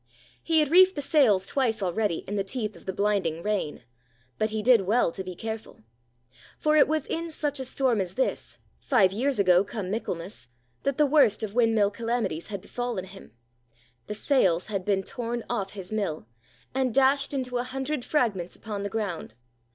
[0.41, 3.83] He had reefed the sails twice already in the teeth of the blinding rain.
[4.39, 5.83] But he did well to be careful.
[6.57, 10.47] For it was in such a storm as this, five years ago "come Michaelmas,"
[10.81, 15.91] that the worst of windmill calamities had befallen him,—the sails had been torn off his
[15.91, 16.25] mill
[16.73, 19.35] and dashed into a hundred fragments upon the ground.